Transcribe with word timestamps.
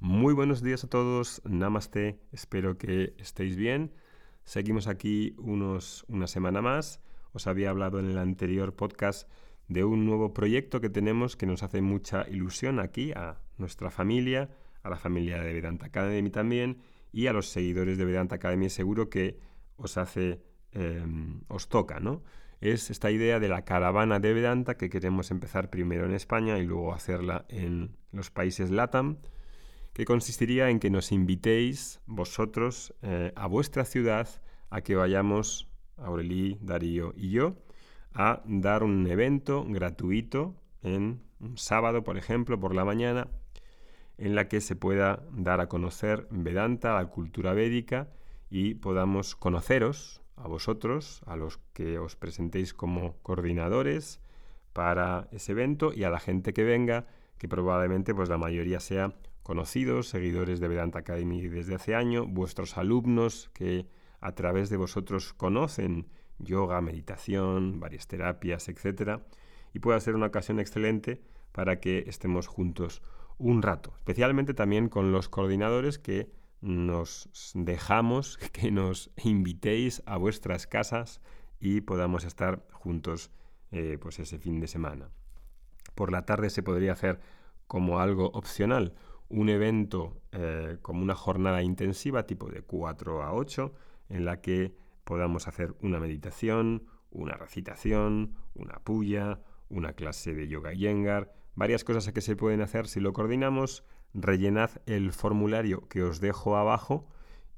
Muy 0.00 0.34
buenos 0.34 0.62
días 0.62 0.84
a 0.84 0.88
todos, 0.88 1.42
Namaste, 1.44 2.20
espero 2.32 2.78
que 2.78 3.14
estéis 3.18 3.56
bien. 3.56 3.92
Seguimos 4.44 4.86
aquí 4.86 5.34
unos, 5.38 6.04
una 6.08 6.26
semana 6.26 6.62
más. 6.62 7.00
Os 7.32 7.46
había 7.46 7.70
hablado 7.70 7.98
en 7.98 8.06
el 8.06 8.18
anterior 8.18 8.74
podcast 8.74 9.28
de 9.68 9.84
un 9.84 10.06
nuevo 10.06 10.32
proyecto 10.32 10.80
que 10.80 10.88
tenemos 10.88 11.36
que 11.36 11.46
nos 11.46 11.62
hace 11.62 11.82
mucha 11.82 12.26
ilusión 12.28 12.80
aquí 12.80 13.12
a 13.12 13.40
nuestra 13.58 13.90
familia, 13.90 14.50
a 14.82 14.90
la 14.90 14.96
familia 14.96 15.42
de 15.42 15.52
Vedanta 15.52 15.86
Academy 15.86 16.30
también 16.30 16.78
y 17.12 17.26
a 17.26 17.32
los 17.32 17.48
seguidores 17.48 17.98
de 17.98 18.04
Vedanta 18.04 18.36
Academy 18.36 18.70
seguro 18.70 19.10
que 19.10 19.38
os 19.76 19.96
hace, 19.96 20.42
em, 20.78 21.40
os 21.48 21.68
toca, 21.68 21.98
¿no? 21.98 22.22
Es 22.60 22.90
esta 22.90 23.10
idea 23.10 23.40
de 23.40 23.48
la 23.48 23.64
caravana 23.64 24.20
de 24.20 24.32
Vedanta 24.32 24.76
que 24.76 24.90
queremos 24.90 25.30
empezar 25.30 25.70
primero 25.70 26.06
en 26.06 26.14
España 26.14 26.58
y 26.58 26.64
luego 26.64 26.94
hacerla 26.94 27.44
en 27.48 27.96
los 28.12 28.30
países 28.30 28.70
LATAM, 28.70 29.18
que 29.92 30.04
consistiría 30.04 30.70
en 30.70 30.78
que 30.78 30.90
nos 30.90 31.10
invitéis 31.10 32.00
vosotros 32.06 32.94
eh, 33.02 33.32
a 33.34 33.46
vuestra 33.48 33.84
ciudad 33.84 34.28
a 34.70 34.80
que 34.82 34.94
vayamos, 34.94 35.68
Aurelí, 35.96 36.58
Darío 36.60 37.12
y 37.16 37.30
yo, 37.30 37.56
a 38.12 38.42
dar 38.44 38.82
un 38.84 39.06
evento 39.08 39.64
gratuito 39.66 40.54
en 40.82 41.22
un 41.40 41.58
sábado, 41.58 42.04
por 42.04 42.16
ejemplo, 42.16 42.58
por 42.60 42.74
la 42.74 42.84
mañana, 42.84 43.28
en 44.16 44.34
la 44.34 44.48
que 44.48 44.60
se 44.60 44.76
pueda 44.76 45.24
dar 45.32 45.60
a 45.60 45.68
conocer 45.68 46.26
Vedanta, 46.30 46.94
la 46.94 47.06
cultura 47.06 47.52
védica, 47.52 48.08
y 48.50 48.74
podamos 48.74 49.36
conoceros 49.36 50.22
a 50.42 50.48
vosotros, 50.48 51.22
a 51.26 51.36
los 51.36 51.58
que 51.72 51.98
os 51.98 52.16
presentéis 52.16 52.74
como 52.74 53.16
coordinadores 53.22 54.20
para 54.72 55.28
ese 55.32 55.52
evento 55.52 55.92
y 55.92 56.04
a 56.04 56.10
la 56.10 56.20
gente 56.20 56.52
que 56.52 56.64
venga, 56.64 57.06
que 57.38 57.48
probablemente 57.48 58.14
pues 58.14 58.28
la 58.28 58.38
mayoría 58.38 58.80
sea 58.80 59.14
conocidos, 59.42 60.08
seguidores 60.08 60.60
de 60.60 60.68
Vedanta 60.68 61.00
Academy 61.00 61.46
desde 61.48 61.74
hace 61.74 61.94
año, 61.94 62.26
vuestros 62.26 62.76
alumnos 62.76 63.50
que 63.54 63.86
a 64.20 64.32
través 64.32 64.68
de 64.68 64.76
vosotros 64.76 65.32
conocen 65.32 66.08
yoga, 66.38 66.80
meditación, 66.80 67.80
varias 67.80 68.06
terapias, 68.06 68.68
etc. 68.68 69.20
Y 69.72 69.78
pueda 69.80 69.98
ser 70.00 70.14
una 70.14 70.26
ocasión 70.26 70.60
excelente 70.60 71.22
para 71.52 71.80
que 71.80 72.04
estemos 72.06 72.46
juntos 72.46 73.02
un 73.38 73.62
rato, 73.62 73.94
especialmente 73.96 74.52
también 74.54 74.88
con 74.88 75.12
los 75.12 75.28
coordinadores 75.28 75.98
que 75.98 76.30
nos 76.60 77.52
dejamos 77.54 78.38
que 78.52 78.70
nos 78.70 79.10
invitéis 79.16 80.02
a 80.06 80.16
vuestras 80.16 80.66
casas 80.66 81.20
y 81.60 81.80
podamos 81.80 82.24
estar 82.24 82.66
juntos 82.72 83.30
eh, 83.70 83.98
pues 84.00 84.18
ese 84.18 84.38
fin 84.38 84.60
de 84.60 84.66
semana. 84.66 85.10
Por 85.94 86.12
la 86.12 86.24
tarde 86.24 86.50
se 86.50 86.62
podría 86.62 86.92
hacer 86.92 87.20
como 87.66 88.00
algo 88.00 88.30
opcional 88.32 88.94
un 89.28 89.48
evento 89.50 90.22
eh, 90.32 90.78
como 90.80 91.02
una 91.02 91.14
jornada 91.14 91.62
intensiva 91.62 92.26
tipo 92.26 92.48
de 92.48 92.62
4 92.62 93.22
a 93.22 93.34
8 93.34 93.74
en 94.08 94.24
la 94.24 94.40
que 94.40 94.74
podamos 95.04 95.48
hacer 95.48 95.74
una 95.82 96.00
meditación, 96.00 96.86
una 97.10 97.34
recitación, 97.34 98.34
una 98.54 98.78
puya, 98.80 99.40
una 99.68 99.92
clase 99.92 100.34
de 100.34 100.48
yoga 100.48 100.72
yengar, 100.72 101.34
varias 101.54 101.84
cosas 101.84 102.12
que 102.12 102.20
se 102.20 102.36
pueden 102.36 102.62
hacer 102.62 102.86
si 102.86 103.00
lo 103.00 103.12
coordinamos 103.12 103.84
rellenad 104.14 104.70
el 104.86 105.12
formulario 105.12 105.88
que 105.88 106.02
os 106.02 106.20
dejo 106.20 106.56
abajo 106.56 107.06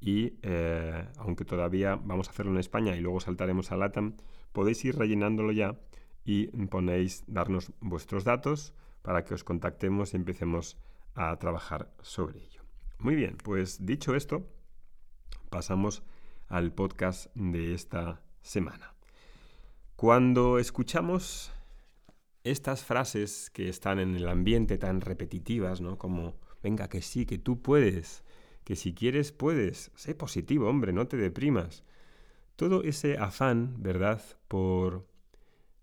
y 0.00 0.38
eh, 0.42 1.06
aunque 1.18 1.44
todavía 1.44 1.96
vamos 1.96 2.28
a 2.28 2.30
hacerlo 2.30 2.52
en 2.52 2.58
España 2.58 2.96
y 2.96 3.00
luego 3.00 3.20
saltaremos 3.20 3.70
a 3.70 3.76
LATAM, 3.76 4.16
podéis 4.52 4.84
ir 4.84 4.96
rellenándolo 4.96 5.52
ya 5.52 5.78
y 6.24 6.46
ponéis 6.66 7.24
darnos 7.26 7.72
vuestros 7.80 8.24
datos 8.24 8.74
para 9.02 9.24
que 9.24 9.34
os 9.34 9.44
contactemos 9.44 10.12
y 10.12 10.16
empecemos 10.16 10.78
a 11.14 11.36
trabajar 11.38 11.92
sobre 12.02 12.42
ello. 12.42 12.62
Muy 12.98 13.14
bien, 13.14 13.36
pues 13.42 13.84
dicho 13.84 14.14
esto, 14.14 14.46
pasamos 15.48 16.02
al 16.48 16.72
podcast 16.72 17.34
de 17.34 17.74
esta 17.74 18.22
semana. 18.42 18.94
Cuando 19.96 20.58
escuchamos 20.58 21.52
estas 22.44 22.84
frases 22.84 23.50
que 23.50 23.68
están 23.68 23.98
en 23.98 24.14
el 24.14 24.28
ambiente 24.28 24.78
tan 24.78 25.00
repetitivas, 25.00 25.80
¿no? 25.80 25.98
Como, 25.98 26.34
venga, 26.62 26.88
que 26.88 27.02
sí, 27.02 27.26
que 27.26 27.38
tú 27.38 27.60
puedes, 27.60 28.24
que 28.64 28.76
si 28.76 28.94
quieres 28.94 29.32
puedes, 29.32 29.90
sé 29.94 30.14
positivo, 30.14 30.68
hombre, 30.68 30.92
no 30.92 31.06
te 31.06 31.16
deprimas. 31.16 31.84
Todo 32.56 32.82
ese 32.82 33.18
afán, 33.18 33.82
¿verdad?, 33.82 34.22
por 34.48 35.06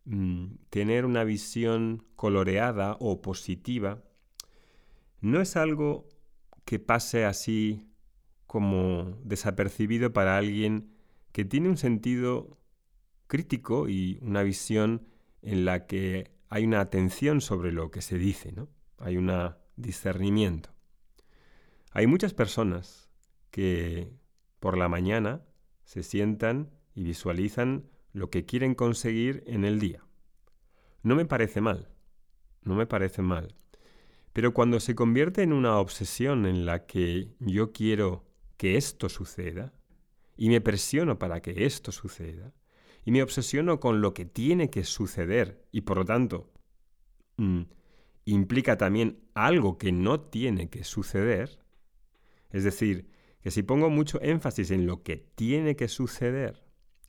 mm, 0.06 0.56
tener 0.69 1.06
una 1.06 1.23
visión 1.23 2.06
coloreada 2.16 2.97
o 3.00 3.22
positiva, 3.22 4.03
no 5.22 5.41
es 5.41 5.56
algo 5.56 6.07
que 6.66 6.79
pase 6.79 7.25
así 7.25 7.88
como 8.45 9.18
desapercibido 9.24 10.13
para 10.13 10.38
alguien 10.38 10.94
que 11.31 11.45
tiene 11.45 11.69
un 11.69 11.78
sentido 11.78 12.57
crítico 13.28 13.89
y 13.89 14.19
una 14.22 14.44
visión 14.44 15.07
en 15.41 15.66
la 15.66 15.85
que 15.85 16.36
hay 16.49 16.65
una 16.65 16.79
atención 16.79 17.41
sobre 17.41 17.71
lo 17.71 17.91
que 17.91 18.01
se 18.01 18.17
dice, 18.17 18.51
¿no? 18.51 18.69
Hay 18.99 19.17
un 19.17 19.31
discernimiento. 19.75 20.69
Hay 21.91 22.07
muchas 22.07 22.33
personas 22.33 23.09
que 23.51 24.11
por 24.59 24.77
la 24.77 24.89
mañana 24.89 25.43
se 25.83 26.03
sientan 26.03 26.69
y 26.95 27.03
visualizan 27.03 27.89
lo 28.13 28.29
que 28.29 28.45
quieren 28.45 28.75
conseguir 28.75 29.43
en 29.47 29.65
el 29.65 29.79
día. 29.79 30.03
No 31.03 31.15
me 31.15 31.25
parece 31.25 31.61
mal, 31.61 31.89
no 32.63 32.75
me 32.75 32.87
parece 32.87 33.21
mal. 33.21 33.55
Pero 34.33 34.53
cuando 34.53 34.79
se 34.79 34.95
convierte 34.95 35.41
en 35.43 35.53
una 35.53 35.77
obsesión 35.79 36.45
en 36.45 36.65
la 36.65 36.85
que 36.85 37.35
yo 37.39 37.71
quiero 37.71 38.25
que 38.57 38.77
esto 38.77 39.09
suceda, 39.09 39.73
y 40.35 40.49
me 40.49 40.61
presiono 40.61 41.17
para 41.17 41.41
que 41.41 41.65
esto 41.65 41.91
suceda, 41.91 42.53
y 43.07 43.12
me 43.12 43.23
obsesiono 43.23 43.79
con 43.79 44.01
lo 44.01 44.13
que 44.13 44.25
tiene 44.25 44.69
que 44.69 44.84
suceder 44.84 45.66
y 45.72 45.81
por 45.81 45.95
lo 45.95 46.03
tanto 46.03 46.51
mm, 47.38 47.62
implica 48.25 48.78
también 48.78 49.22
algo 49.34 49.78
que 49.78 49.94
no 49.94 50.19
tiene 50.19 50.69
que 50.69 50.84
suceder, 50.84 51.57
es 52.50 52.66
decir, 52.66 53.09
que 53.40 53.50
si 53.50 53.63
pongo 53.63 53.90
mucho 53.90 54.22
énfasis 54.22 54.72
en 54.72 54.85
lo 54.85 55.03
que 55.03 55.16
tiene 55.35 55.78
que 55.78 55.88
suceder 55.88 56.66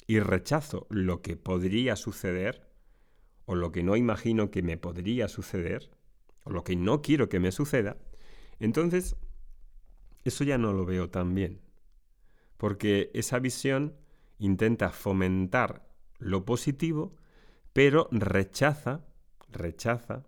y 0.07 0.21
rechazo 0.21 0.87
lo 0.89 1.21
que 1.21 1.37
podría 1.37 1.97
suceder, 1.97 2.71
o 3.45 3.57
lo 3.57 3.73
que 3.73 3.83
no 3.83 3.97
imagino 3.97 4.53
que 4.53 4.63
me 4.63 4.77
podría 4.77 5.27
suceder, 5.27 5.91
o 6.45 6.51
lo 6.51 6.63
que 6.63 6.77
no 6.77 7.03
quiero 7.03 7.29
que 7.29 7.41
me 7.41 7.51
suceda, 7.51 7.97
entonces 8.61 9.17
eso 10.23 10.45
ya 10.45 10.59
no 10.59 10.73
lo 10.73 10.85
veo 10.85 11.11
tan 11.11 11.35
bien. 11.35 11.61
Porque 12.57 13.11
esa 13.15 13.41
visión 13.41 13.97
intenta 14.39 14.91
fomentar 14.91 15.88
lo 16.19 16.45
positivo, 16.45 17.17
pero 17.73 18.09
rechaza, 18.11 19.06
rechaza 19.51 20.27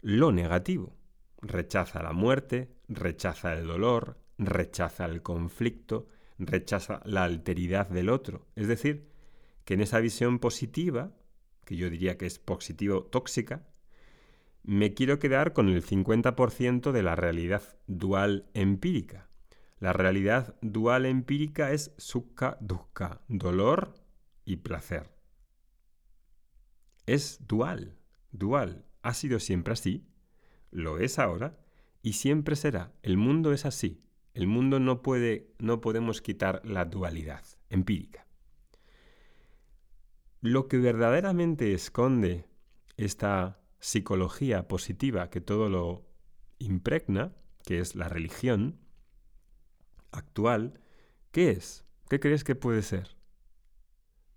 lo 0.00 0.32
negativo. 0.32 0.96
Rechaza 1.40 2.02
la 2.02 2.12
muerte, 2.12 2.74
rechaza 2.88 3.54
el 3.54 3.66
dolor, 3.66 4.18
rechaza 4.38 5.04
el 5.04 5.22
conflicto, 5.22 6.08
rechaza 6.38 7.00
la 7.04 7.24
alteridad 7.24 7.88
del 7.88 8.08
otro. 8.08 8.46
Es 8.56 8.68
decir, 8.68 9.10
que 9.64 9.74
en 9.74 9.80
esa 9.80 10.00
visión 10.00 10.38
positiva, 10.38 11.12
que 11.64 11.76
yo 11.76 11.90
diría 11.90 12.16
que 12.16 12.26
es 12.26 12.38
positivo 12.38 13.04
tóxica, 13.04 13.66
me 14.62 14.94
quiero 14.94 15.18
quedar 15.18 15.52
con 15.52 15.68
el 15.68 15.84
50% 15.84 16.92
de 16.92 17.02
la 17.02 17.16
realidad 17.16 17.62
dual 17.86 18.48
empírica. 18.54 19.28
La 19.78 19.92
realidad 19.92 20.56
dual 20.62 21.04
empírica 21.04 21.72
es 21.72 21.92
sukha 21.98 22.56
dukkha, 22.60 23.20
dolor 23.28 24.03
y 24.44 24.56
placer. 24.56 25.10
Es 27.06 27.46
dual, 27.46 27.98
dual. 28.32 28.86
Ha 29.02 29.14
sido 29.14 29.38
siempre 29.38 29.74
así, 29.74 30.06
lo 30.70 30.98
es 30.98 31.18
ahora 31.18 31.58
y 32.02 32.14
siempre 32.14 32.56
será. 32.56 32.92
El 33.02 33.16
mundo 33.16 33.52
es 33.52 33.64
así. 33.64 34.00
El 34.32 34.46
mundo 34.46 34.80
no 34.80 35.02
puede, 35.02 35.54
no 35.58 35.80
podemos 35.80 36.20
quitar 36.20 36.60
la 36.64 36.84
dualidad 36.84 37.44
empírica. 37.70 38.26
Lo 40.40 40.68
que 40.68 40.78
verdaderamente 40.78 41.72
esconde 41.72 42.46
esta 42.96 43.60
psicología 43.78 44.66
positiva 44.66 45.30
que 45.30 45.40
todo 45.40 45.68
lo 45.68 46.06
impregna, 46.58 47.32
que 47.64 47.78
es 47.78 47.94
la 47.94 48.08
religión 48.08 48.80
actual, 50.10 50.80
¿qué 51.30 51.50
es? 51.50 51.84
¿Qué 52.08 52.20
crees 52.20 52.44
que 52.44 52.54
puede 52.54 52.82
ser? 52.82 53.16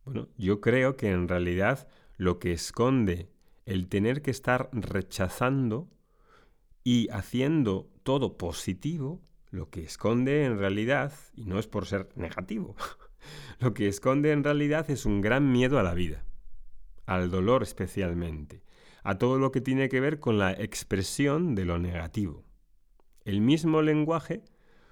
Bueno, 0.07 0.30
yo 0.38 0.62
creo 0.62 0.95
que 0.95 1.12
en 1.12 1.27
realidad 1.27 1.86
lo 2.15 2.39
que 2.39 2.54
esconde 2.54 3.30
el 3.65 3.89
tener 3.89 4.21
que 4.21 4.31
estar 4.31 4.69
rechazando 4.71 5.89
y 6.86 7.09
haciendo 7.09 7.89
todo 8.04 8.38
positivo, 8.38 9.21
lo 9.51 9.69
que 9.69 9.83
esconde 9.83 10.45
en 10.45 10.59
realidad, 10.59 11.12
y 11.36 11.44
no 11.44 11.59
es 11.59 11.68
por 11.68 11.86
ser 11.88 12.07
negativo, 12.15 12.77
lo 13.59 13.74
que 13.74 13.89
esconde 13.89 14.31
en 14.31 14.45
realidad 14.45 14.89
es 14.89 15.06
un 15.06 15.19
gran 15.19 15.51
miedo 15.51 15.77
a 15.77 15.83
la 15.83 15.94
vida, 15.94 16.24
al 17.06 17.30
dolor 17.30 17.62
especialmente, 17.62 18.63
a 19.04 19.18
todo 19.18 19.38
lo 19.38 19.51
que 19.51 19.59
tiene 19.59 19.89
que 19.89 20.00
ver 20.00 20.21
con 20.21 20.38
la 20.38 20.54
expresión 20.54 21.54
de 21.54 21.65
lo 21.65 21.80
negativo. 21.80 22.45
El 23.25 23.42
mismo 23.42 23.81
lenguaje 23.81 24.45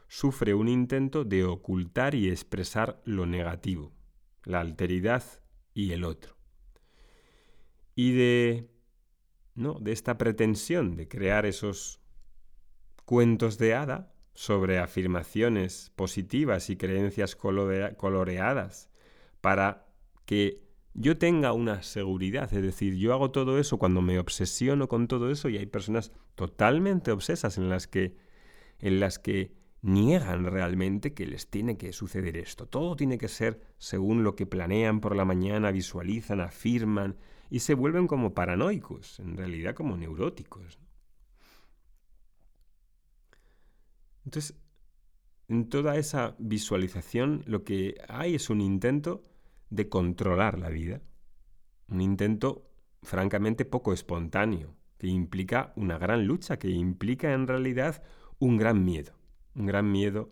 sufre 0.09 0.53
un 0.53 0.67
intento 0.67 1.23
de 1.23 1.45
ocultar 1.45 2.15
y 2.15 2.29
expresar 2.29 3.01
lo 3.05 3.25
negativo, 3.25 3.94
la 4.45 4.61
alteridad 4.61 5.23
y 5.73 5.91
el 5.91 6.03
otro. 6.03 6.35
Y 7.95 8.13
de 8.13 8.69
¿no? 9.55 9.77
de 9.79 9.91
esta 9.91 10.17
pretensión 10.17 10.95
de 10.95 11.07
crear 11.07 11.45
esos 11.45 11.99
cuentos 13.05 13.57
de 13.57 13.73
hada 13.73 14.13
sobre 14.33 14.79
afirmaciones 14.79 15.91
positivas 15.95 16.69
y 16.69 16.75
creencias 16.75 17.35
coloreadas 17.35 18.89
para 19.39 19.87
que 20.25 20.65
yo 20.93 21.17
tenga 21.17 21.53
una 21.53 21.83
seguridad, 21.83 22.53
es 22.53 22.61
decir, 22.61 22.95
yo 22.95 23.13
hago 23.13 23.31
todo 23.31 23.59
eso 23.59 23.77
cuando 23.77 24.01
me 24.01 24.19
obsesiono 24.19 24.87
con 24.87 25.07
todo 25.07 25.29
eso 25.29 25.49
y 25.49 25.57
hay 25.57 25.65
personas 25.65 26.11
totalmente 26.35 27.11
obsesas 27.11 27.57
en 27.57 27.69
las 27.69 27.87
que 27.87 28.15
en 28.79 28.99
las 28.99 29.19
que 29.19 29.53
niegan 29.85 30.45
realmente 30.45 31.13
que 31.13 31.27
les 31.27 31.47
tiene 31.47 31.77
que 31.77 31.93
suceder 31.93 32.37
esto. 32.37 32.67
Todo 32.67 32.95
tiene 32.95 33.19
que 33.19 33.27
ser 33.27 33.61
según 33.77 34.23
lo 34.23 34.35
que 34.35 34.47
planean 34.47 34.99
por 34.99 35.15
la 35.15 35.25
mañana, 35.25 35.71
visualizan, 35.71 36.41
afirman 36.41 37.17
y 37.51 37.59
se 37.59 37.75
vuelven 37.75 38.07
como 38.07 38.33
paranoicos, 38.33 39.19
en 39.19 39.37
realidad 39.37 39.75
como 39.75 39.95
neuróticos. 39.95 40.79
Entonces, 44.25 44.57
en 45.47 45.69
toda 45.69 45.97
esa 45.97 46.35
visualización 46.39 47.43
lo 47.45 47.63
que 47.63 47.95
hay 48.09 48.33
es 48.33 48.49
un 48.49 48.61
intento 48.61 49.23
de 49.69 49.87
controlar 49.87 50.57
la 50.57 50.69
vida, 50.69 51.03
un 51.89 52.01
intento 52.01 52.71
francamente 53.03 53.65
poco 53.65 53.93
espontáneo, 53.93 54.75
que 54.97 55.05
implica 55.05 55.73
una 55.75 55.99
gran 55.99 56.25
lucha, 56.25 56.57
que 56.57 56.69
implica 56.69 57.33
en 57.33 57.45
realidad 57.45 58.01
un 58.39 58.57
gran 58.57 58.83
miedo 58.83 59.13
un 59.55 59.65
gran 59.65 59.91
miedo 59.91 60.29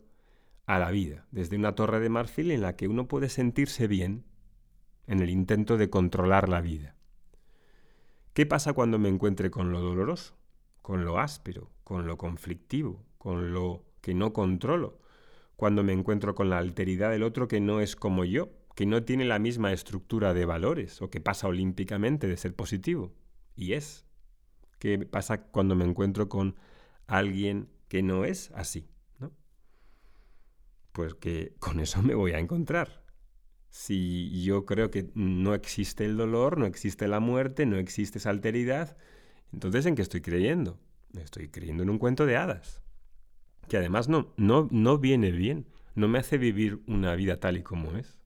a 0.65 0.79
la 0.79 0.91
vida, 0.91 1.25
desde 1.31 1.57
una 1.57 1.75
torre 1.75 1.99
de 1.99 2.09
marfil 2.09 2.51
en 2.51 2.61
la 2.61 2.75
que 2.75 2.87
uno 2.87 3.07
puede 3.07 3.29
sentirse 3.29 3.87
bien 3.87 4.25
en 5.07 5.21
el 5.21 5.29
intento 5.29 5.77
de 5.77 5.89
controlar 5.89 6.49
la 6.49 6.61
vida. 6.61 6.95
¿Qué 8.33 8.45
pasa 8.45 8.73
cuando 8.73 8.97
me 8.97 9.09
encuentre 9.09 9.51
con 9.51 9.71
lo 9.71 9.79
doloroso, 9.81 10.35
con 10.81 11.05
lo 11.05 11.19
áspero, 11.19 11.71
con 11.83 12.07
lo 12.07 12.17
conflictivo, 12.17 13.05
con 13.17 13.53
lo 13.53 13.85
que 14.01 14.13
no 14.13 14.33
controlo? 14.33 14.99
Cuando 15.55 15.83
me 15.83 15.93
encuentro 15.93 16.33
con 16.33 16.49
la 16.49 16.57
alteridad 16.57 17.11
del 17.11 17.23
otro 17.23 17.47
que 17.47 17.61
no 17.61 17.79
es 17.79 17.95
como 17.95 18.25
yo, 18.25 18.49
que 18.75 18.85
no 18.85 19.03
tiene 19.03 19.25
la 19.25 19.37
misma 19.37 19.71
estructura 19.71 20.33
de 20.33 20.45
valores 20.45 21.01
o 21.01 21.09
que 21.09 21.21
pasa 21.21 21.47
olímpicamente 21.47 22.27
de 22.27 22.37
ser 22.37 22.55
positivo. 22.55 23.13
Y 23.55 23.73
es. 23.73 24.05
¿Qué 24.79 24.97
pasa 24.99 25.43
cuando 25.43 25.75
me 25.75 25.85
encuentro 25.85 26.27
con 26.27 26.55
alguien 27.05 27.69
que 27.87 28.01
no 28.01 28.25
es 28.25 28.51
así? 28.55 28.89
Pues 30.93 31.15
que 31.15 31.53
con 31.59 31.79
eso 31.79 32.01
me 32.01 32.15
voy 32.15 32.31
a 32.31 32.39
encontrar. 32.39 33.03
Si 33.69 34.43
yo 34.43 34.65
creo 34.65 34.91
que 34.91 35.09
no 35.15 35.55
existe 35.55 36.05
el 36.05 36.15
dolor, 36.15 36.57
no 36.57 36.67
existe 36.67 37.07
la 37.07 37.19
muerte, 37.19 37.65
no 37.65 37.77
existe 37.77 38.19
esa 38.19 38.29
alteridad, 38.29 38.95
entonces 39.51 39.85
¿en 39.87 39.95
qué 39.95 40.03
estoy 40.03 40.21
creyendo? 40.21 40.79
Estoy 41.19 41.49
creyendo 41.49 41.83
en 41.83 41.89
un 41.89 41.97
cuento 41.97 42.25
de 42.25 42.37
hadas, 42.37 42.81
que 43.67 43.77
además 43.77 44.09
no, 44.09 44.33
no, 44.37 44.67
no 44.71 44.99
viene 44.99 45.31
bien, 45.31 45.67
no 45.95 46.07
me 46.07 46.19
hace 46.19 46.37
vivir 46.37 46.81
una 46.87 47.15
vida 47.15 47.39
tal 47.39 47.57
y 47.57 47.63
como 47.63 47.97
es. 47.97 48.19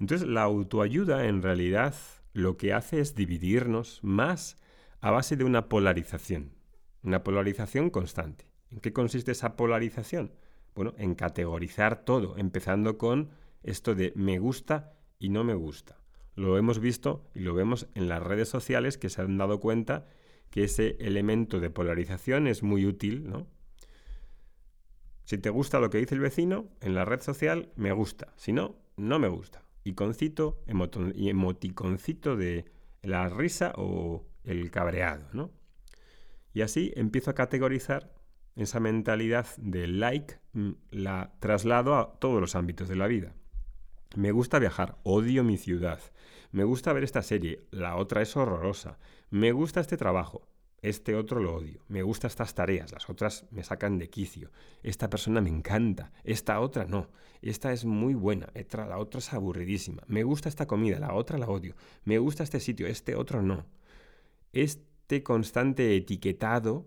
Entonces 0.00 0.26
la 0.26 0.42
autoayuda 0.42 1.26
en 1.26 1.42
realidad 1.42 1.94
lo 2.32 2.56
que 2.56 2.72
hace 2.72 3.00
es 3.00 3.14
dividirnos 3.14 4.00
más 4.02 4.56
a 5.00 5.12
base 5.12 5.36
de 5.36 5.44
una 5.44 5.68
polarización, 5.68 6.52
una 7.04 7.22
polarización 7.22 7.90
constante. 7.90 8.46
¿En 8.70 8.80
qué 8.80 8.92
consiste 8.92 9.30
esa 9.30 9.54
polarización? 9.54 10.32
Bueno, 10.74 10.94
en 10.96 11.14
categorizar 11.14 12.04
todo, 12.04 12.36
empezando 12.36 12.98
con 12.98 13.30
esto 13.62 13.94
de 13.94 14.12
me 14.16 14.38
gusta 14.38 14.94
y 15.18 15.28
no 15.28 15.44
me 15.44 15.54
gusta. 15.54 15.98
Lo 16.34 16.56
hemos 16.56 16.78
visto 16.78 17.28
y 17.34 17.40
lo 17.40 17.54
vemos 17.54 17.88
en 17.94 18.08
las 18.08 18.22
redes 18.22 18.48
sociales 18.48 18.96
que 18.96 19.10
se 19.10 19.20
han 19.20 19.36
dado 19.36 19.60
cuenta 19.60 20.06
que 20.50 20.64
ese 20.64 20.96
elemento 21.00 21.60
de 21.60 21.70
polarización 21.70 22.46
es 22.46 22.62
muy 22.62 22.86
útil, 22.86 23.28
¿no? 23.28 23.46
Si 25.24 25.38
te 25.38 25.50
gusta 25.50 25.80
lo 25.80 25.90
que 25.90 25.98
dice 25.98 26.14
el 26.14 26.20
vecino, 26.20 26.68
en 26.80 26.94
la 26.94 27.04
red 27.04 27.20
social 27.20 27.70
me 27.76 27.92
gusta, 27.92 28.32
si 28.36 28.52
no, 28.52 28.76
no 28.96 29.18
me 29.18 29.28
gusta. 29.28 29.64
Iconcito 29.84 30.62
emoticoncito 30.66 32.36
de 32.36 32.66
la 33.02 33.28
risa 33.28 33.72
o 33.76 34.26
el 34.44 34.70
cabreado, 34.70 35.26
¿no? 35.32 35.50
Y 36.52 36.62
así 36.62 36.92
empiezo 36.96 37.30
a 37.30 37.34
categorizar 37.34 38.12
esa 38.56 38.80
mentalidad 38.80 39.46
de 39.56 39.86
like 39.86 40.38
mm, 40.52 40.72
la 40.90 41.32
traslado 41.38 41.96
a 41.96 42.18
todos 42.18 42.40
los 42.40 42.54
ámbitos 42.54 42.88
de 42.88 42.96
la 42.96 43.06
vida. 43.06 43.34
Me 44.14 44.30
gusta 44.30 44.58
viajar, 44.58 44.98
odio 45.04 45.42
mi 45.42 45.56
ciudad. 45.56 46.00
Me 46.50 46.64
gusta 46.64 46.92
ver 46.92 47.02
esta 47.02 47.22
serie, 47.22 47.66
la 47.70 47.96
otra 47.96 48.20
es 48.20 48.36
horrorosa. 48.36 48.98
Me 49.30 49.52
gusta 49.52 49.80
este 49.80 49.96
trabajo, 49.96 50.46
este 50.82 51.14
otro 51.14 51.40
lo 51.40 51.54
odio. 51.54 51.82
Me 51.88 52.02
gustan 52.02 52.28
estas 52.28 52.54
tareas, 52.54 52.92
las 52.92 53.08
otras 53.08 53.46
me 53.50 53.64
sacan 53.64 53.98
de 53.98 54.10
quicio. 54.10 54.50
Esta 54.82 55.08
persona 55.08 55.40
me 55.40 55.48
encanta, 55.48 56.12
esta 56.24 56.60
otra 56.60 56.84
no. 56.84 57.08
Esta 57.40 57.72
es 57.72 57.84
muy 57.84 58.14
buena, 58.14 58.52
la 58.54 58.98
otra 58.98 59.18
es 59.18 59.32
aburridísima. 59.32 60.02
Me 60.06 60.24
gusta 60.24 60.48
esta 60.48 60.66
comida, 60.66 60.98
la 60.98 61.14
otra 61.14 61.38
la 61.38 61.48
odio. 61.48 61.74
Me 62.04 62.18
gusta 62.18 62.42
este 62.42 62.60
sitio, 62.60 62.86
este 62.86 63.16
otro 63.16 63.42
no. 63.42 63.64
Este 64.52 65.22
constante 65.22 65.96
etiquetado 65.96 66.86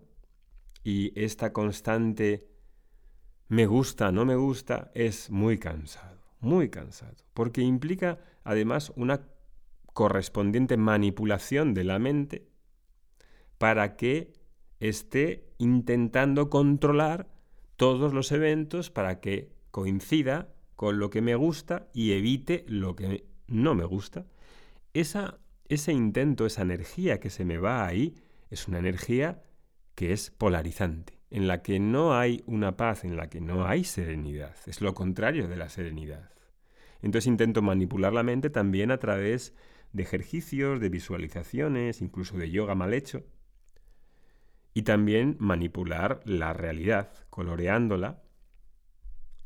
y 0.86 1.12
esta 1.20 1.52
constante 1.52 2.46
me 3.48 3.66
gusta, 3.66 4.12
no 4.12 4.24
me 4.24 4.36
gusta 4.36 4.92
es 4.94 5.30
muy 5.30 5.58
cansado, 5.58 6.20
muy 6.38 6.70
cansado, 6.70 7.16
porque 7.34 7.60
implica 7.60 8.20
además 8.44 8.92
una 8.94 9.22
correspondiente 9.94 10.76
manipulación 10.76 11.74
de 11.74 11.82
la 11.82 11.98
mente 11.98 12.46
para 13.58 13.96
que 13.96 14.34
esté 14.78 15.52
intentando 15.58 16.50
controlar 16.50 17.32
todos 17.74 18.12
los 18.12 18.30
eventos 18.30 18.88
para 18.88 19.18
que 19.18 19.50
coincida 19.72 20.54
con 20.76 21.00
lo 21.00 21.10
que 21.10 21.20
me 21.20 21.34
gusta 21.34 21.88
y 21.94 22.12
evite 22.12 22.64
lo 22.68 22.94
que 22.94 23.26
no 23.48 23.74
me 23.74 23.84
gusta. 23.84 24.24
Esa, 24.94 25.40
ese 25.68 25.92
intento, 25.92 26.46
esa 26.46 26.62
energía 26.62 27.18
que 27.18 27.30
se 27.30 27.44
me 27.44 27.58
va 27.58 27.84
ahí, 27.84 28.14
es 28.50 28.68
una 28.68 28.78
energía 28.78 29.42
que 29.96 30.12
es 30.12 30.30
polarizante, 30.30 31.18
en 31.30 31.48
la 31.48 31.62
que 31.62 31.80
no 31.80 32.16
hay 32.16 32.44
una 32.46 32.76
paz, 32.76 33.02
en 33.02 33.16
la 33.16 33.28
que 33.28 33.40
no 33.40 33.66
hay 33.66 33.82
serenidad. 33.82 34.54
Es 34.66 34.80
lo 34.80 34.94
contrario 34.94 35.48
de 35.48 35.56
la 35.56 35.68
serenidad. 35.68 36.30
Entonces 37.02 37.26
intento 37.26 37.62
manipular 37.62 38.12
la 38.12 38.22
mente 38.22 38.50
también 38.50 38.90
a 38.90 38.98
través 38.98 39.54
de 39.92 40.02
ejercicios, 40.02 40.80
de 40.80 40.90
visualizaciones, 40.90 42.02
incluso 42.02 42.36
de 42.36 42.50
yoga 42.50 42.74
mal 42.74 42.92
hecho. 42.92 43.24
Y 44.74 44.82
también 44.82 45.36
manipular 45.40 46.20
la 46.24 46.52
realidad, 46.52 47.10
coloreándola, 47.30 48.22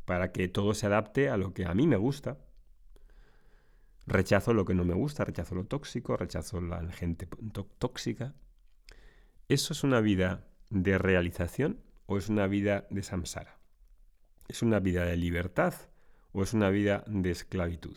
para 0.04 0.32
que 0.32 0.48
todo 0.48 0.74
se 0.74 0.86
adapte 0.86 1.28
a 1.28 1.36
lo 1.36 1.54
que 1.54 1.64
a 1.64 1.74
mí 1.74 1.86
me 1.86 1.96
gusta. 1.96 2.38
Rechazo 4.08 4.52
lo 4.52 4.64
que 4.64 4.74
no 4.74 4.84
me 4.84 4.94
gusta, 4.94 5.24
rechazo 5.24 5.54
lo 5.54 5.64
tóxico, 5.64 6.16
rechazo 6.16 6.60
la 6.60 6.90
gente 6.90 7.28
tóxica. 7.78 8.34
¿Eso 9.50 9.72
es 9.72 9.82
una 9.82 10.00
vida 10.00 10.46
de 10.68 10.96
realización 10.96 11.80
o 12.06 12.18
es 12.18 12.28
una 12.28 12.46
vida 12.46 12.86
de 12.88 13.02
samsara? 13.02 13.58
¿Es 14.46 14.62
una 14.62 14.78
vida 14.78 15.04
de 15.04 15.16
libertad 15.16 15.74
o 16.30 16.44
es 16.44 16.54
una 16.54 16.70
vida 16.70 17.02
de 17.08 17.32
esclavitud? 17.32 17.96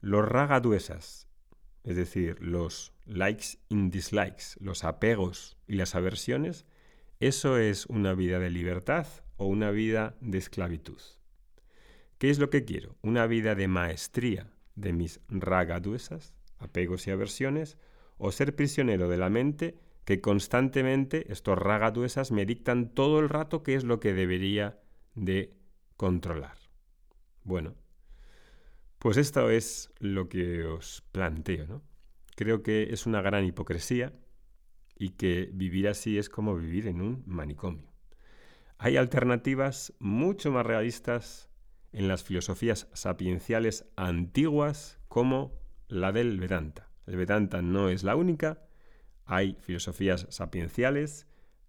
Los 0.00 0.26
ragaduesas, 0.26 1.28
es 1.84 1.96
decir, 1.96 2.40
los 2.40 2.94
likes 3.04 3.58
y 3.68 3.90
dislikes, 3.90 4.56
los 4.58 4.84
apegos 4.84 5.58
y 5.66 5.74
las 5.74 5.94
aversiones, 5.94 6.64
¿eso 7.20 7.58
es 7.58 7.84
una 7.84 8.14
vida 8.14 8.38
de 8.38 8.48
libertad 8.48 9.06
o 9.36 9.44
una 9.44 9.70
vida 9.70 10.16
de 10.22 10.38
esclavitud? 10.38 11.02
¿Qué 12.16 12.30
es 12.30 12.38
lo 12.38 12.48
que 12.48 12.64
quiero? 12.64 12.96
¿Una 13.02 13.26
vida 13.26 13.54
de 13.54 13.68
maestría 13.68 14.50
de 14.76 14.94
mis 14.94 15.20
ragaduesas, 15.28 16.32
apegos 16.56 17.06
y 17.06 17.10
aversiones, 17.10 17.76
o 18.16 18.32
ser 18.32 18.56
prisionero 18.56 19.10
de 19.10 19.18
la 19.18 19.28
mente 19.28 19.78
que 20.08 20.22
constantemente 20.22 21.30
estos 21.30 21.58
ragaduesas 21.58 22.32
me 22.32 22.46
dictan 22.46 22.94
todo 22.94 23.18
el 23.18 23.28
rato 23.28 23.62
qué 23.62 23.74
es 23.74 23.84
lo 23.84 24.00
que 24.00 24.14
debería 24.14 24.80
de 25.14 25.54
controlar. 25.98 26.56
Bueno, 27.44 27.74
pues 28.98 29.18
esto 29.18 29.50
es 29.50 29.92
lo 29.98 30.30
que 30.30 30.64
os 30.64 31.02
planteo, 31.12 31.66
¿no? 31.66 31.82
Creo 32.36 32.62
que 32.62 32.84
es 32.84 33.04
una 33.04 33.20
gran 33.20 33.44
hipocresía 33.44 34.14
y 34.96 35.10
que 35.10 35.50
vivir 35.52 35.88
así 35.88 36.16
es 36.16 36.30
como 36.30 36.56
vivir 36.56 36.86
en 36.86 37.02
un 37.02 37.22
manicomio. 37.26 37.92
Hay 38.78 38.96
alternativas 38.96 39.92
mucho 39.98 40.50
más 40.50 40.64
realistas 40.64 41.50
en 41.92 42.08
las 42.08 42.24
filosofías 42.24 42.88
sapienciales 42.94 43.84
antiguas 43.94 45.00
como 45.08 45.52
la 45.86 46.12
del 46.12 46.40
Vedanta. 46.40 46.88
El 47.06 47.16
Vedanta 47.16 47.60
no 47.60 47.90
es 47.90 48.04
la 48.04 48.16
única, 48.16 48.67
hay 49.28 49.56
filosofías 49.60 50.26
sapienciales, 50.30 51.26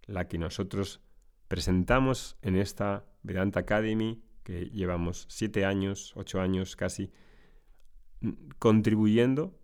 la 0.08 0.28
que 0.28 0.38
nosotros 0.40 1.02
presentamos 1.50 2.38
en 2.42 2.56
esta 2.56 3.06
Vedanta 3.22 3.60
Academy, 3.60 4.24
que 4.44 4.70
llevamos 4.70 5.26
siete 5.30 5.66
años, 5.66 6.14
ocho 6.16 6.40
años 6.40 6.78
casi, 6.78 7.12
contribuyendo 8.60 9.60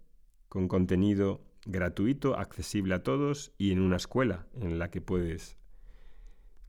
con 0.50 0.68
contenido 0.68 1.42
gratuito, 1.66 2.38
accesible 2.38 2.96
a 2.96 3.02
todos 3.02 3.54
y 3.58 3.72
en 3.72 3.80
una 3.80 3.96
escuela 3.96 4.46
en 4.60 4.78
la 4.78 4.92
que 4.92 5.02
puedes 5.02 5.58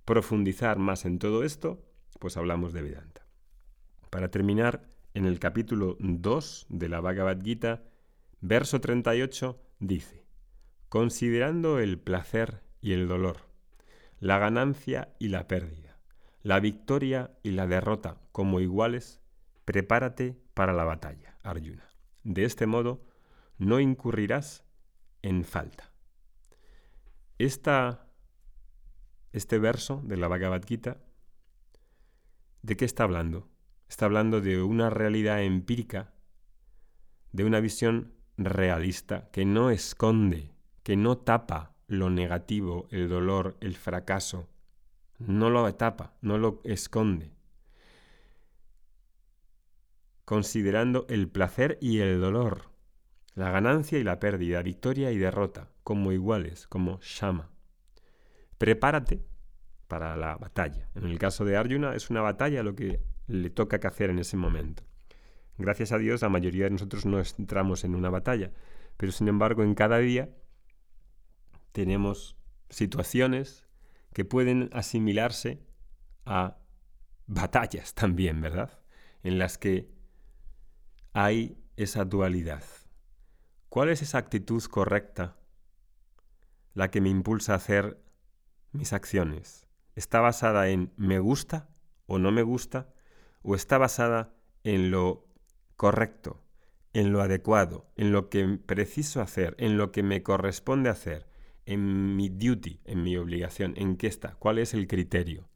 profundizar 0.04 0.78
más 0.78 1.04
en 1.04 1.18
todo 1.18 1.42
esto, 1.42 1.85
pues 2.21 2.37
hablamos 2.37 2.73
de 2.73 2.83
Vedanta. 2.83 3.26
Para 4.11 4.30
terminar, 4.30 4.88
en 5.12 5.26
el 5.26 5.40
capítulo 5.40 5.97
2 5.99 6.66
de 6.68 6.88
la 6.88 7.00
Bhagavad 7.00 7.42
Gita, 7.42 7.83
verso 8.40 8.80
38, 8.80 9.61
dice, 9.80 10.25
considerando 10.97 11.79
el 11.79 11.99
placer 11.99 12.62
y 12.81 12.95
el 12.95 13.07
dolor, 13.07 13.50
la 14.19 14.38
ganancia 14.38 15.15
y 15.19 15.29
la 15.29 15.47
pérdida, 15.47 15.99
la 16.43 16.59
victoria 16.59 17.37
y 17.43 17.50
la 17.50 17.67
derrota 17.67 18.17
como 18.33 18.61
iguales, 18.61 19.21
prepárate 19.67 20.41
para 20.55 20.73
la 20.73 20.85
batalla, 20.85 21.37
Arjuna. 21.43 21.87
De 22.25 22.47
este 22.47 22.65
modo, 22.65 23.05
no 23.59 23.79
incurrirás 23.79 24.65
en 25.21 25.45
falta. 25.45 25.93
Esta, 27.37 28.07
este 29.33 29.59
verso 29.59 30.00
de 30.03 30.17
la 30.17 30.29
Bhagavad 30.29 30.65
Gita, 30.67 30.97
¿de 32.62 32.75
qué 32.79 32.87
está 32.87 33.03
hablando? 33.03 33.50
Está 33.87 34.07
hablando 34.07 34.41
de 34.41 34.62
una 34.62 34.88
realidad 34.88 35.43
empírica, 35.43 36.15
de 37.33 37.45
una 37.45 37.61
visión 37.61 38.15
realista 38.38 39.29
que 39.31 39.45
no 39.45 39.69
esconde, 39.69 40.55
que 40.87 40.95
no 40.95 41.19
tapa 41.19 41.75
lo 41.88 42.11
negativo, 42.11 42.87
el 42.93 43.09
dolor, 43.09 43.57
el 43.61 43.75
fracaso. 43.75 44.49
No 45.19 45.50
lo 45.50 45.75
tapa, 45.75 46.14
no 46.21 46.38
lo 46.38 46.61
esconde. 46.62 47.33
Considerando 50.25 51.05
el 51.09 51.26
placer 51.26 51.76
y 51.81 51.99
el 51.99 52.21
dolor, 52.21 52.66
la 53.35 53.50
ganancia 53.50 53.99
y 53.99 54.05
la 54.05 54.21
pérdida, 54.21 54.62
victoria 54.62 55.11
y 55.11 55.19
derrota, 55.19 55.71
como 55.83 56.12
iguales, 56.12 56.69
como 56.69 57.00
Shama. 57.02 57.50
Prepárate 58.57 59.25
para 59.88 60.16
la 60.16 60.37
batalla. 60.37 60.88
En 60.95 61.07
el 61.07 61.19
caso 61.19 61.45
de 61.45 61.57
Arjuna 61.57 61.97
es 61.97 62.11
una 62.11 62.21
batalla 62.21 62.62
lo 62.62 62.76
que 62.76 63.00
le 63.26 63.50
toca 63.50 63.81
que 63.81 63.88
hacer 63.88 64.11
en 64.11 64.21
ese 64.21 64.37
momento. 64.37 64.85
Gracias 65.59 65.90
a 65.90 65.99
Dios 65.99 66.23
la 66.23 66.28
mayoría 66.28 66.66
de 66.66 66.71
nosotros 66.71 67.07
no 67.07 67.19
entramos 67.19 67.83
en 67.83 67.97
una 67.97 68.09
batalla, 68.09 68.52
pero 68.97 69.11
sin 69.11 69.26
embargo 69.26 69.64
en 69.64 69.75
cada 69.75 69.99
día 69.99 70.31
tenemos 71.76 72.38
situaciones 72.71 73.68
que 74.14 74.25
pueden 74.25 74.71
asimilarse 74.73 75.61
a 76.25 76.56
batallas 77.26 77.92
también, 77.92 78.40
¿verdad? 78.40 78.80
En 79.23 79.38
las 79.38 79.59
que 79.59 79.92
hay 81.12 81.62
esa 81.76 82.06
dualidad. 82.06 82.64
¿Cuál 83.68 83.90
es 83.90 84.00
esa 84.00 84.16
actitud 84.16 84.64
correcta 84.71 85.37
la 86.73 86.90
que 86.90 87.02
me 87.02 87.11
impulsa 87.11 87.52
a 87.52 87.56
hacer 87.56 88.02
mis 88.73 88.95
acciones? 88.95 89.66
¿Está 89.97 90.21
basada 90.21 90.71
en 90.71 90.95
me 90.97 91.18
gusta 91.18 91.68
o 92.06 92.18
no 92.18 92.33
me 92.33 92.42
gusta? 92.42 92.88
¿O 93.42 93.54
está 93.54 93.76
basada 93.76 94.35
en 94.64 94.90
lo 94.90 95.28
correcto, 95.76 96.42
en 96.95 97.12
lo 97.12 97.21
adecuado, 97.21 97.92
en 97.97 98.12
lo 98.12 98.30
que 98.30 98.47
preciso 98.64 99.21
hacer, 99.21 99.54
en 99.59 99.76
lo 99.76 99.92
que 99.92 100.02
me 100.02 100.23
corresponde 100.23 100.88
hacer, 100.88 101.36
en 101.66 102.16
mi 102.16 102.28
duty, 102.28 102.80
en 102.85 103.02
mi 103.02 103.16
obligación, 103.16 103.75
en 103.76 103.96
qué 103.96 104.06
está, 104.06 104.37
cuál 104.37 104.58
es 104.58 104.73
el 104.73 104.87
criterio. 104.87 105.49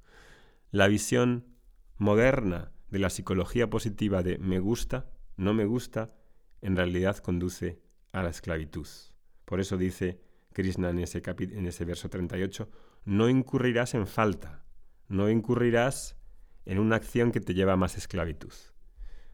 La 0.71 0.89
visión 0.89 1.47
moderna 1.97 2.73
de 2.91 2.99
la 2.99 3.11
psicología 3.11 3.71
positiva 3.71 4.23
de 4.23 4.39
me 4.39 4.59
gusta, 4.59 5.11
no 5.37 5.55
me 5.55 5.65
gusta, 5.65 6.13
en 6.61 6.77
realidad 6.77 7.19
conduce 7.19 7.81
a 8.13 8.23
la 8.23 8.31
esclavitud. 8.31 8.87
Por 9.45 9.61
eso 9.61 9.77
dice 9.77 10.21
Krishna 10.53 10.91
en 10.91 10.99
ese, 10.99 11.23
en 11.25 11.67
ese 11.67 11.85
verso 11.85 12.11
38, 12.11 12.69
no 13.05 13.29
incurrirás 13.29 13.95
en 13.95 14.07
falta, 14.07 14.65
no 15.09 15.31
incurrirás 15.31 16.17
en 16.67 16.79
una 16.79 16.97
acción 16.97 17.33
que 17.33 17.41
te 17.41 17.55
lleva 17.55 17.75
a 17.75 17.77
más 17.77 17.97
esclavitud. 17.97 18.53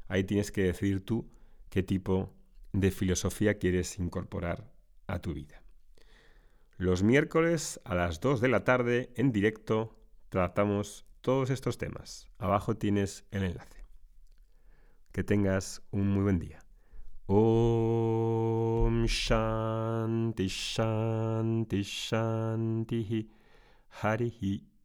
Ahí 0.08 0.24
tienes 0.24 0.52
que 0.52 0.62
decidir 0.62 1.04
tú 1.04 1.28
qué 1.68 1.82
tipo 1.82 2.34
de 2.72 2.90
filosofía 2.90 3.58
quieres 3.58 3.98
incorporar 3.98 4.70
a 5.06 5.18
tu 5.20 5.34
vida. 5.34 5.65
Los 6.78 7.02
miércoles 7.02 7.80
a 7.84 7.94
las 7.94 8.20
2 8.20 8.42
de 8.42 8.48
la 8.48 8.62
tarde 8.64 9.10
en 9.16 9.32
directo 9.32 9.96
tratamos 10.28 11.06
todos 11.22 11.48
estos 11.48 11.78
temas. 11.78 12.28
Abajo 12.36 12.76
tienes 12.76 13.24
el 13.30 13.44
enlace. 13.44 13.86
Que 15.10 15.24
tengas 15.24 15.80
un 15.90 16.08
muy 16.08 16.22
buen 16.22 16.38
día. 16.38 16.58
Om 17.24 19.06
Shanti 19.06 20.48
Shanti 20.48 21.82
Shanti 21.82 23.30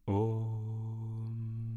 Om 0.06 1.71